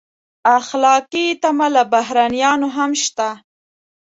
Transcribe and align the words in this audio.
اخلاقي 0.57 1.27
تمه 1.43 1.67
له 1.75 1.83
بهرنیانو 1.91 2.67
هم 2.77 2.91
شته. 3.03 3.29